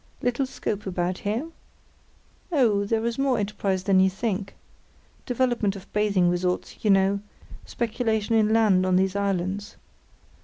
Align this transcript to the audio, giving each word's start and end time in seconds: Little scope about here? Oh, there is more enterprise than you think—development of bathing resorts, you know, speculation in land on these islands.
Little 0.23 0.47
scope 0.47 0.87
about 0.87 1.19
here? 1.19 1.47
Oh, 2.51 2.85
there 2.85 3.05
is 3.05 3.19
more 3.19 3.37
enterprise 3.37 3.83
than 3.83 3.99
you 3.99 4.09
think—development 4.09 5.75
of 5.75 5.93
bathing 5.93 6.27
resorts, 6.27 6.83
you 6.83 6.89
know, 6.89 7.19
speculation 7.67 8.33
in 8.33 8.51
land 8.51 8.83
on 8.83 8.95
these 8.95 9.15
islands. 9.15 9.75